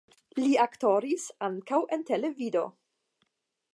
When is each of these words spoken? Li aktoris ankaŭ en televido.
Li 0.43 0.47
aktoris 0.63 1.27
ankaŭ 1.49 1.81
en 1.99 2.07
televido. 2.11 2.65